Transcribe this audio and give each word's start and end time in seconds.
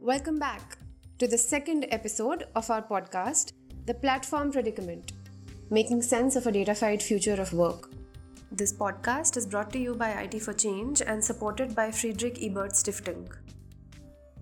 Welcome 0.00 0.38
back 0.38 0.78
to 1.18 1.26
the 1.26 1.36
second 1.36 1.86
episode 1.90 2.46
of 2.54 2.70
our 2.70 2.80
podcast, 2.80 3.52
The 3.86 3.94
Platform 3.94 4.52
Predicament 4.52 5.12
Making 5.70 6.02
Sense 6.02 6.36
of 6.36 6.46
a 6.46 6.52
Datafied 6.52 7.02
Future 7.02 7.34
of 7.34 7.52
Work. 7.52 7.90
This 8.52 8.72
podcast 8.72 9.36
is 9.36 9.44
brought 9.44 9.72
to 9.72 9.78
you 9.80 9.96
by 9.96 10.10
IT 10.10 10.40
for 10.40 10.52
Change 10.52 11.02
and 11.02 11.22
supported 11.22 11.74
by 11.74 11.90
Friedrich 11.90 12.38
Ebert 12.40 12.74
Stiftung. 12.74 13.28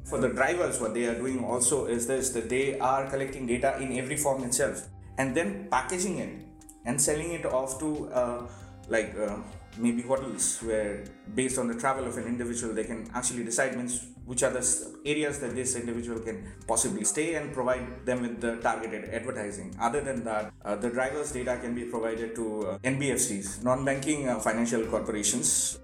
For 0.04 0.20
the 0.20 0.28
drivers, 0.28 0.78
what 0.78 0.92
they 0.92 1.06
are 1.06 1.14
doing 1.14 1.42
also 1.42 1.86
is 1.86 2.06
this 2.06 2.30
that 2.30 2.50
they 2.50 2.78
are 2.78 3.08
collecting 3.08 3.46
data 3.46 3.78
in 3.80 3.98
every 3.98 4.18
form 4.18 4.44
itself 4.44 4.86
and 5.16 5.34
then 5.34 5.68
packaging 5.70 6.18
it 6.18 6.44
and 6.84 7.00
selling 7.00 7.32
it 7.32 7.46
off 7.46 7.80
to 7.80 8.08
uh, 8.12 8.46
like 8.88 9.14
uh, 9.18 9.36
maybe 9.78 10.02
hotels 10.02 10.62
where 10.62 11.04
based 11.34 11.58
on 11.58 11.66
the 11.68 11.74
travel 11.74 12.06
of 12.06 12.16
an 12.16 12.24
individual 12.24 12.72
they 12.72 12.84
can 12.84 13.08
actually 13.14 13.44
decide 13.44 13.76
means 13.76 14.06
which 14.24 14.42
are 14.42 14.50
the 14.50 14.64
areas 15.04 15.38
that 15.38 15.54
this 15.54 15.76
individual 15.76 16.18
can 16.18 16.52
possibly 16.66 17.04
stay 17.04 17.34
and 17.34 17.52
provide 17.52 18.04
them 18.04 18.22
with 18.22 18.40
the 18.40 18.56
targeted 18.56 19.04
advertising. 19.10 19.74
Other 19.80 20.00
than 20.00 20.24
that 20.24 20.52
uh, 20.64 20.76
the 20.76 20.90
driver's 20.90 21.30
data 21.32 21.58
can 21.62 21.74
be 21.74 21.84
provided 21.84 22.34
to 22.36 22.66
uh, 22.66 22.78
nbfcs 22.78 23.62
non-banking 23.62 24.28
uh, 24.28 24.38
financial 24.40 24.84
corporations. 24.86 25.78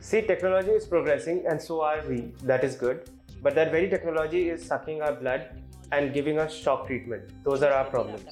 See 0.00 0.22
technology 0.22 0.70
is 0.70 0.84
progressing 0.86 1.44
and 1.48 1.60
so 1.60 1.82
are 1.82 2.04
we. 2.08 2.32
That 2.42 2.64
is 2.64 2.76
good. 2.76 3.10
But 3.42 3.54
that 3.56 3.72
very 3.72 3.88
technology 3.88 4.50
is 4.50 4.64
sucking 4.64 5.02
our 5.02 5.14
blood 5.14 5.60
and 5.90 6.14
giving 6.14 6.38
us 6.38 6.54
shock 6.54 6.86
treatment. 6.86 7.24
Those 7.44 7.62
are 7.62 7.72
our 7.72 7.84
problems 7.84 8.24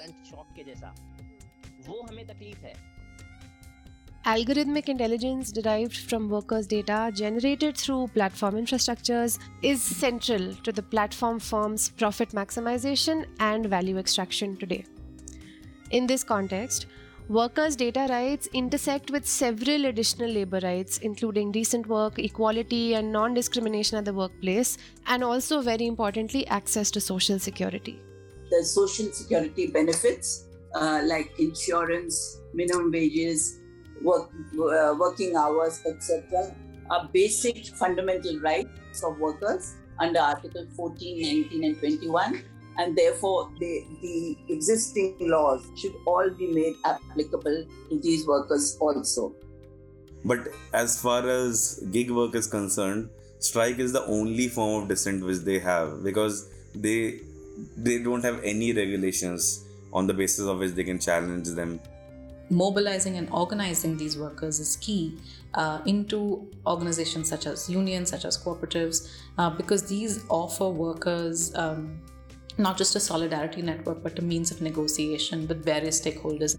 Algorithmic 4.26 4.90
intelligence 4.90 5.50
derived 5.50 5.96
from 5.96 6.28
workers' 6.28 6.66
data 6.66 7.10
generated 7.14 7.74
through 7.74 8.06
platform 8.08 8.54
infrastructures 8.54 9.38
is 9.62 9.82
central 9.82 10.54
to 10.56 10.72
the 10.72 10.82
platform 10.82 11.38
firm's 11.38 11.88
profit 11.88 12.28
maximization 12.32 13.24
and 13.38 13.64
value 13.64 13.96
extraction 13.96 14.58
today. 14.58 14.84
In 15.90 16.06
this 16.06 16.22
context, 16.22 16.84
workers' 17.30 17.74
data 17.76 18.06
rights 18.10 18.46
intersect 18.52 19.10
with 19.10 19.26
several 19.26 19.86
additional 19.86 20.28
labor 20.28 20.60
rights, 20.62 20.98
including 20.98 21.50
decent 21.50 21.86
work, 21.86 22.18
equality, 22.18 22.94
and 22.96 23.10
non 23.10 23.32
discrimination 23.32 23.96
at 23.96 24.04
the 24.04 24.12
workplace, 24.12 24.76
and 25.06 25.24
also, 25.24 25.62
very 25.62 25.86
importantly, 25.86 26.46
access 26.48 26.90
to 26.90 27.00
social 27.00 27.38
security. 27.38 27.98
The 28.50 28.64
social 28.64 29.10
security 29.12 29.68
benefits 29.68 30.44
uh, 30.74 31.00
like 31.04 31.32
insurance, 31.38 32.38
minimum 32.52 32.90
wages, 32.92 33.59
work, 34.02 34.30
uh, 34.54 34.94
working 34.98 35.36
hours, 35.36 35.80
etc., 35.86 36.54
are 36.90 37.08
basic 37.12 37.66
fundamental 37.66 38.38
rights 38.40 39.02
of 39.04 39.18
workers 39.18 39.74
under 39.98 40.20
Article 40.20 40.66
14, 40.76 41.44
19, 41.50 41.64
and 41.64 41.78
21. 41.78 42.42
And 42.78 42.96
therefore, 42.96 43.50
the, 43.58 43.84
the 44.00 44.36
existing 44.48 45.16
laws 45.20 45.70
should 45.76 45.94
all 46.06 46.30
be 46.30 46.46
made 46.46 46.74
applicable 46.84 47.66
to 47.90 48.00
these 48.00 48.26
workers 48.26 48.76
also. 48.80 49.34
But 50.24 50.48
as 50.72 51.00
far 51.00 51.28
as 51.28 51.82
gig 51.90 52.10
work 52.10 52.34
is 52.34 52.46
concerned, 52.46 53.10
strike 53.38 53.78
is 53.78 53.92
the 53.92 54.04
only 54.04 54.48
form 54.48 54.82
of 54.82 54.88
dissent 54.88 55.24
which 55.24 55.38
they 55.38 55.58
have 55.58 56.02
because 56.02 56.50
they 56.74 57.20
they 57.76 57.98
don't 57.98 58.22
have 58.22 58.40
any 58.44 58.72
regulations 58.72 59.64
on 59.92 60.06
the 60.06 60.14
basis 60.14 60.46
of 60.46 60.58
which 60.58 60.72
they 60.72 60.84
can 60.84 60.98
challenge 60.98 61.48
them 61.48 61.80
mobilizing 62.50 63.16
and 63.16 63.28
organizing 63.30 63.96
these 63.96 64.18
workers 64.18 64.60
is 64.60 64.76
key 64.76 65.16
uh, 65.54 65.80
into 65.86 66.50
organizations 66.66 67.28
such 67.28 67.46
as 67.46 67.70
unions, 67.70 68.10
such 68.10 68.24
as 68.24 68.36
cooperatives, 68.36 69.10
uh, 69.38 69.50
because 69.50 69.88
these 69.88 70.24
offer 70.28 70.68
workers 70.68 71.54
um, 71.54 72.00
not 72.58 72.76
just 72.76 72.94
a 72.96 73.00
solidarity 73.00 73.62
network, 73.62 74.02
but 74.02 74.18
a 74.18 74.22
means 74.22 74.50
of 74.50 74.60
negotiation 74.60 75.46
with 75.48 75.64
various 75.64 76.00
stakeholders. 76.00 76.58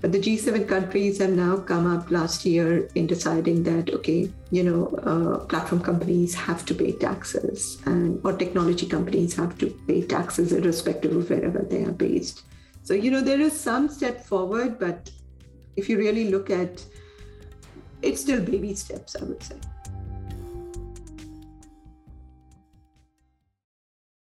But 0.00 0.10
the 0.10 0.18
G7 0.18 0.66
countries 0.66 1.18
have 1.18 1.30
now 1.30 1.58
come 1.58 1.86
up 1.86 2.10
last 2.10 2.44
year 2.44 2.88
in 2.96 3.06
deciding 3.06 3.62
that, 3.62 3.90
okay, 3.94 4.32
you 4.50 4.64
know, 4.64 4.86
uh, 5.04 5.44
platform 5.46 5.80
companies 5.80 6.34
have 6.34 6.64
to 6.66 6.74
pay 6.74 6.90
taxes 6.90 7.80
and 7.86 8.20
or 8.24 8.32
technology 8.32 8.86
companies 8.86 9.36
have 9.36 9.56
to 9.58 9.66
pay 9.86 10.02
taxes 10.02 10.52
irrespective 10.52 11.14
of 11.14 11.30
wherever 11.30 11.60
they 11.60 11.84
are 11.84 11.92
based. 11.92 12.42
So, 12.82 12.94
you 12.94 13.12
know, 13.12 13.20
there 13.20 13.40
is 13.40 13.52
some 13.52 13.88
step 13.88 14.24
forward, 14.24 14.80
but 14.80 15.08
if 15.76 15.88
you 15.88 15.98
really 15.98 16.30
look 16.30 16.50
at 16.50 16.84
it's 18.02 18.20
still 18.20 18.40
baby 18.40 18.74
steps, 18.74 19.16
I 19.16 19.24
would 19.24 19.42
say. 19.42 19.56